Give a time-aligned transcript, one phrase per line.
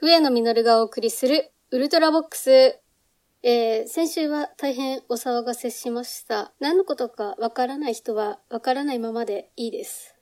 [0.00, 2.78] 上野実がお送りするウルトラボックス。
[3.42, 6.52] えー、先週は大変お騒がせしました。
[6.60, 10.14] 何のことかわからない人はわからないままでいいです。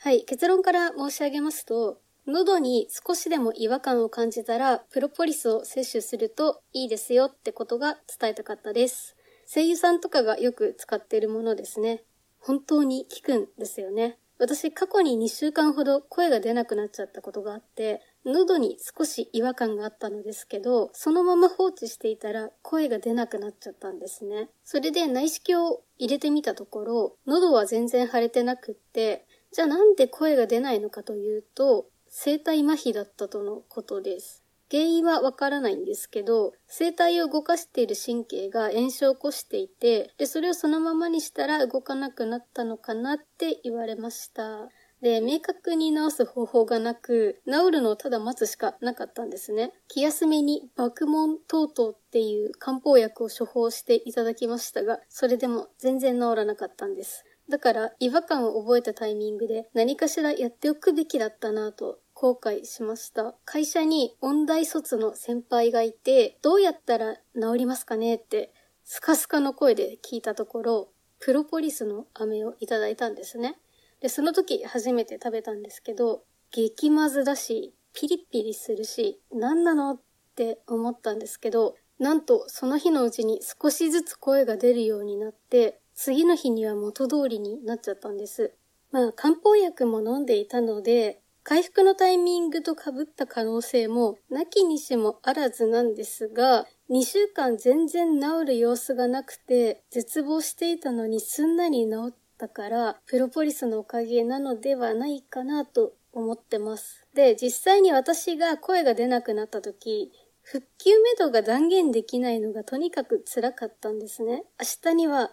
[0.00, 9.14] はい、結論から申し上げますと、喉に少しでも違和感を感じたら、プロポリスを摂取するといいですよってことが伝えたかったです。
[9.46, 12.02] 声優さんとかがよく使っているものですね。
[12.40, 14.18] 本当に効くんですよね。
[14.40, 24.50] 私過去に2週間ほど声が出なくなっちゃったことがあって、喉に少し違和感があったのですけど、そのまま放置していたら声が出なくなっちゃったんですね。
[24.62, 34.44] それで内視鏡を入れてみたところ、喉は全然腫れてなくって、じゃあなんで声が出ないのかというと、声帯麻痺だったとのことです。
[34.70, 44.68] 原因はわからないんですけど、声帯を動かしている神経が炎症を起こしていて、で、それをそのままにしたら動かなくなったのかなって言われました。
[45.02, 49.72] で、明確に治す方法がなく、治るのをただ待つしかなかったんですね。
[49.88, 57.24] 気休めに爆問等々っていう漢方薬を処方していただきましたが、それでも全然治らなかったんです。
[57.48, 63.34] だから違和感を覚えたタイミングで何かしらやっておくべきだったなぁと後悔しました。
[63.44, 68.52] 会社に音大卒の先輩がいて、どうやったら治りますかねって
[68.84, 73.56] スカスカの声で聞いたところ、プロポリスの飴をいただいたんですね。
[74.00, 80.00] で、その時初めて食べたんですけど、激まずだし、ピリピリするし、何なのっ
[80.34, 88.54] て思ったんですけど、なんとその日のうちに少しずつ声が出るようになって、次の日には元通りになっちゃったんです。
[88.90, 107.06] まあ、漢方薬も飲んでいたので、回復のタイミングと被った可能性もなきにしもあらずなんですが、2週間全然治る様子がなくて、絶望していたのにすんなり治ったから、プロポリスのおかげなのではないかなと思ってます。
[107.14, 110.10] で、実際に私が声が出なくなった時、
[110.42, 114.44] 復旧めどが断言できないのがとにかく辛かったんですね。
[114.58, 115.32] 明日には、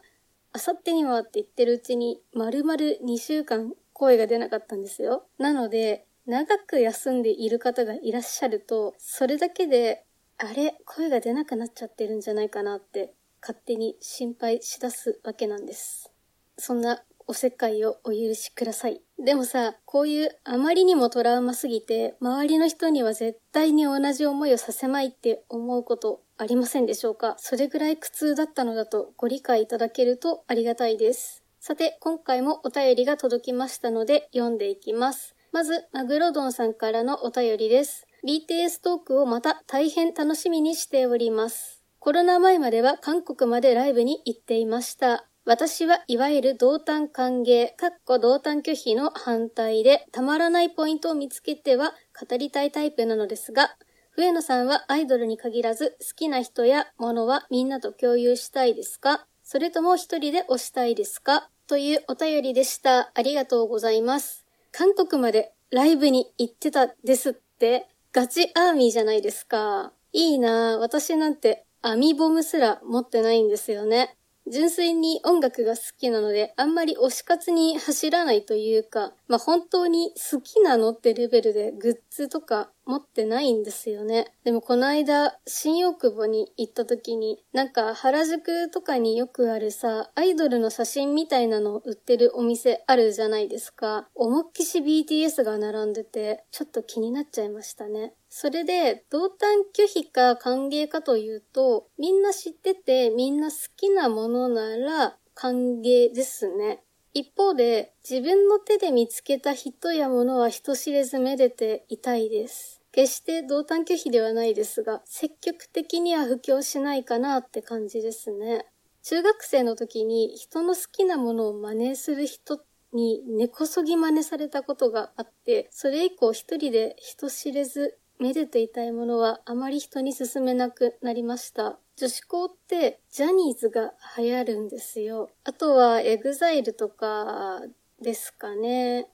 [0.53, 5.25] 明後日にはって言ってるうちに、丸々2週間声が出なかったんですよ。
[5.37, 10.03] なので、長く休んでいる方がいらっしゃると、それだけで、
[10.37, 16.11] あれ、声が出なくなっちゃってるんじゃないかなって勝手に心配しだすわけなんです。
[16.59, 19.01] そんなおせっかいをお許しください。
[19.19, 27.35] でもさ、こういうあまりにもトラウマすぎて、周りの人には絶対に同じ思いをさせまいって思うことありませんでしょうか？
[27.37, 31.43] それぐらい苦痛だったのだとご理解いただけるとありがたいです。
[31.59, 35.35] さて、今回もお便りが届きましたので読んでいきます。
[35.51, 38.05] まず、マグロドンさんからのお便りです。
[38.25, 41.83] BTS トークをまた大変楽しみにしております。
[41.99, 45.27] コロナ前までは韓国までライブに行っていました。
[45.47, 53.77] 私はいわゆる同担歓迎、かっこ同担拒否の反対で、たまらないポイントを見つけては語りたいタイプなのですが、
[54.17, 59.25] 上野さんはアイドルに限らず好きな人やものはみんなと共有したいですか？
[59.41, 61.49] それとも一人で推したいですか？
[61.65, 63.09] というお便りでした。
[63.15, 64.45] ありがとうございます。
[64.73, 69.93] 韓国までライブに行ってたですって、ガチアーミーじゃないですか。
[70.11, 70.77] いいなぁ。
[70.79, 74.17] 私なんてアミボムすら持ってないんですよね。
[74.49, 84.33] 純粋に音楽が好きなので、あんまり推し活に走らないというか、まあ、本当に好きなのってレベルでグッズとか持ってないんですよね。
[84.45, 94.07] でもこの間、新大久保に行った時に、なんか原宿とかによくあるさ、アイドルの写真みたいなのを売ってるお店あるじゃないですか。
[94.15, 98.13] 思っきし BTS が並んでて、ちょっと気になっちゃいましたね。
[98.29, 106.83] それで、同担拒否か歓迎かというと、みんな知っててみんな好きなものなら歓迎ですね。
[107.13, 112.76] 一方で、自分の手で見つけた人や物は人知れずめでていたいです。
[112.97, 118.65] 決して同担拒否ではないですが、積極的には布教しないかなって感じですね。
[119.03, 122.59] 中学生の時に人の好きなものを真似する人
[122.93, 131.77] に根こそぎ真似されたことがあって、それ以降一人で人知れずめでていたいものはあまり人に勧めなくなりました。
[131.97, 135.29] 女子校ってジャニーズが流行るんですよ。
[135.43, 137.61] あとはエグザイルとか
[138.01, 139.07] ですかね。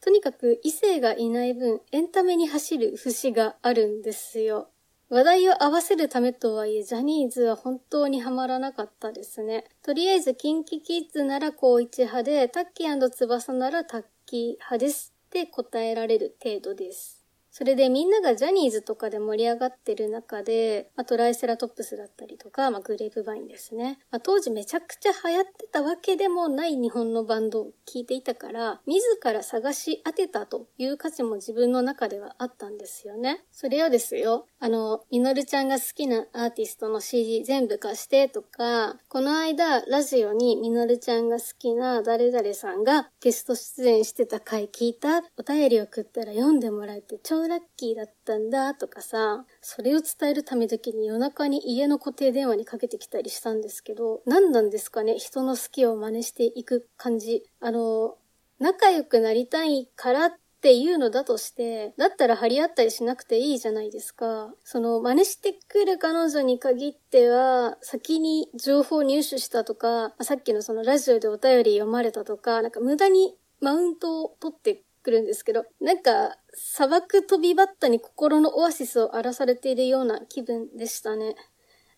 [0.00, 4.70] とにかく異性がいない分、エンタメに走る節があるんですよ。
[5.10, 9.64] 話題を合わせるためとはいえ、ジャニーズは本当にはまらなかったですね。
[9.82, 17.19] とりあえず、キンキキッズなら高一派で、タッキー翼ならタッキー派ですって答えられる程度です。
[17.50, 23.98] それでみんながジャニーズとかで盛り上がってる中で、まあ、トライセラトップスだったりとか、まあ、グレープバインですね。
[24.10, 33.44] まあ、当時めちゃくちゃ流行ってたわけでもない日本のバンドを聴いていたから、自ら探し当てたという価値も自分の中ではあったんですよね。
[33.50, 57.44] それはですよ、あの、みのるちゃんが好きなアーティストの CD 全部貸してとか、この間ラジオにみのるちゃんが好きな誰々さんがゲスト出演してた回聞いたお便り送ったら読んでもらえて超ラッキーだったんだとかさ、それを伝えるためだけに夜中に家の固定電話にかけてきたりしたんですけど、何なんですかね人の好きを真似していく感じ。
[57.60, 58.16] あの、
[58.58, 64.54] 仲良くなりたいからっていうのだとして、だったら張り合ったりしなくていいじゃないですか。
[64.62, 81.34] その真似してくる彼女に限っては、先に情報入手したとか、さっきのそのラジオでお便り読まれたとか、なんか無駄にマウントを取ってくるんですけど、なんか、砂漠飛びバッタに心のオアシスを荒らされているような気分でしたね。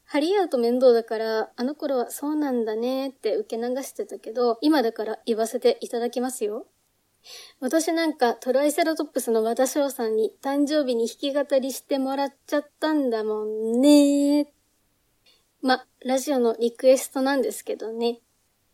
[0.04, 6.66] 張り合うと面倒だから、あの頃はそうなんだねって受け流してたけど、今だから言わせていただきますよ。
[7.60, 14.52] 私なんかトライセラトップスの和田翔さんに誕生日に弾き語りしてもらっちゃったんだもんね
[15.62, 18.18] ま、ラジオのリクエストなんですけどね。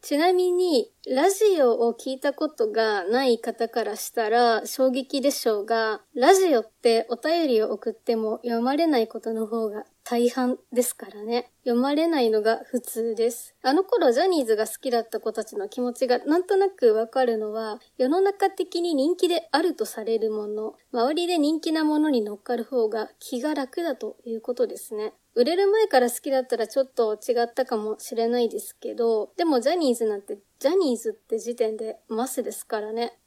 [0.00, 11.50] ちなみに、ラジオを聞いたことがない方からしたら衝撃でしょうが、ラジオってお便りを送っても読まれないことの方が大半ですからね。
[11.64, 13.54] 読まれないのが普通です。
[13.62, 25.12] あの頃ジャニーズが好きだった子たちの気持ちがなんとなくわかるのは、世の中的に人気であるとされるもの、周りで人気なものに乗っかる方が気が楽だということですね。
[25.34, 33.18] 売れる前から好きだったらちょっと違ったかもしれないですけど、でもジャニーズなんて、ジャニーズって時点でマスですからね。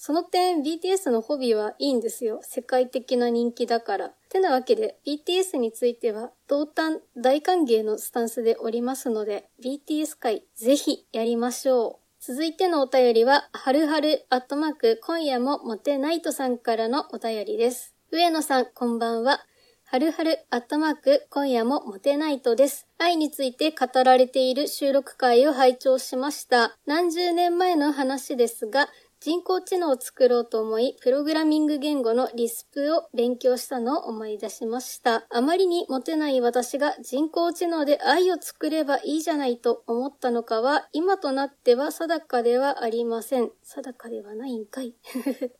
[0.00, 2.38] その点 BTS のホビーはいいんですよ。
[2.44, 4.12] 世界的な人気だから。
[4.28, 12.24] てなわけで BTS については同担大歓迎のスタンスでおりますので BTS 会ぜひやりましょう。
[12.24, 17.96] 続いてのお便りは、はるはるアットマーク今夜もモテナイトさんからのお便りです。
[18.12, 19.47] 上野さん、こんばんは。
[19.90, 22.86] はるはるアットマーク今夜もモテナイトです。
[22.98, 26.76] 愛について語られている収録会を拝聴しました。
[26.84, 35.24] 何十年前の話ですが、人工知能を作ろうと思い、プログラミング言語のリスプを勉強したのを思い出しました。
[35.30, 43.52] あまりにモテない私が人工知能で愛を作ればいいじゃないと思ったのかは、今となっては定かではありません。
[43.62, 44.94] 定かではないんかい。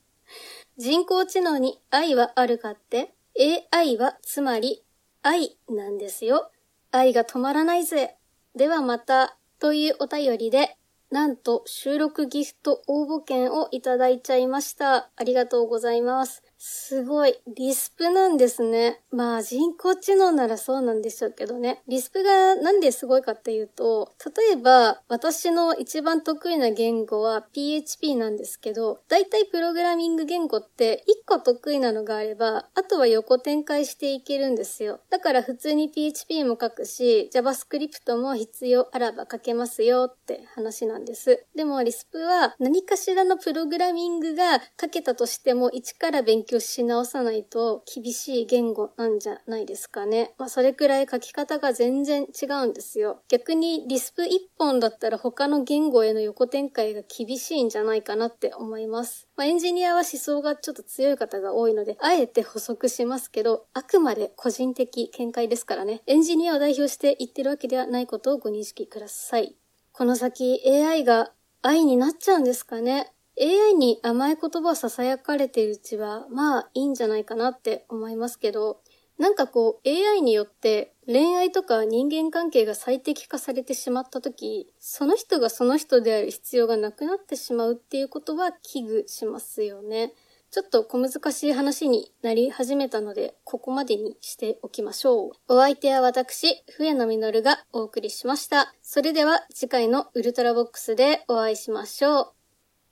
[0.77, 3.15] 人工知能に愛はあるかって？
[3.39, 4.85] AI はつまり
[5.23, 6.51] 愛なんですよ。
[6.91, 8.17] 愛が止まらないぜ。
[8.57, 10.77] ではまた、というお便りで、
[11.11, 15.11] なんと収録ギフト応募券をいただいちゃいました。
[15.15, 16.43] ありがとうございます。
[16.61, 17.39] すごい。
[17.57, 19.01] リスプなんですね。
[19.13, 21.83] まあ人工知能ならそうなんでしょうけどね。
[21.87, 34.99] リスプがなんですごいかっていうと、例えば私の一番得意な言語は PHP なんですけど、だいたいプログラミング言語って1個得意なのがあれば、あとは横展開していけるんですよ。
[35.11, 41.47] だから普通に PHP も書くし、JavaScript も必要あらば書けますよって話なんです。
[41.55, 50.35] でもリスプは何かしらのプログラミングが書けたとしても一から勉強強し直さないと厳しい言語なんじゃないですかね。
[50.39, 53.23] まあ、それくらい書き方が全然違うんですよ。
[53.29, 54.29] 逆にリスプ1
[54.59, 59.29] 本だったら他の言語への横展開が厳しいんじゃないかなって思います。
[59.37, 66.03] まあ、エンジニアは思想がちょっと強い方が多いので、あえて補足しますけど、あくまで個人的見解ですからね。
[66.07, 69.55] エンジニアを代表して言ってるわけではないことをご認識ください。
[69.93, 78.81] この先 AI が愛になっちゃうんですかね AI に甘い言葉を囁かれているうちは、まあいいんじゃないかなって思いますけど、
[79.19, 90.15] なんかこう AI によって恋愛とか人間関係が最適化されてしまった時、その人がその人である必要がなくなってしまうっていうことは危惧しますよね。
[90.51, 95.31] ちょっと小難しい話になり始めたので、ここまでにしておきましょう。
[95.49, 98.75] お相手は私、笛野実がお送りしました。
[98.81, 102.38] それでは次回のウルトラボックスでお会いしましょう。